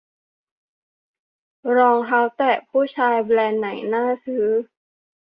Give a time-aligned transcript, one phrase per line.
[1.77, 4.45] รองเท้าแตะผู้ชาย แบรนด์ไหนน่าซื้อ